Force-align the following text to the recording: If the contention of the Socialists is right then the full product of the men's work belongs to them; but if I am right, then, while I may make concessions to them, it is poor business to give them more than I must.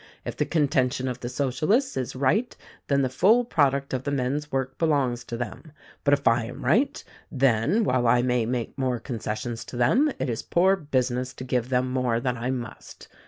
If 0.25 0.35
the 0.35 0.47
contention 0.47 1.07
of 1.07 1.19
the 1.19 1.29
Socialists 1.29 1.95
is 1.95 2.15
right 2.15 2.57
then 2.87 3.03
the 3.03 3.07
full 3.07 3.45
product 3.45 3.93
of 3.93 4.01
the 4.03 4.09
men's 4.09 4.51
work 4.51 4.79
belongs 4.79 5.23
to 5.25 5.37
them; 5.37 5.71
but 6.03 6.11
if 6.15 6.27
I 6.27 6.45
am 6.45 6.65
right, 6.65 7.03
then, 7.31 7.83
while 7.83 8.07
I 8.07 8.23
may 8.23 8.47
make 8.47 8.75
concessions 9.03 9.63
to 9.65 9.77
them, 9.77 10.11
it 10.17 10.27
is 10.27 10.41
poor 10.41 10.75
business 10.75 11.35
to 11.35 11.43
give 11.43 11.69
them 11.69 11.91
more 11.91 12.19
than 12.19 12.35
I 12.35 12.49
must. 12.49 13.09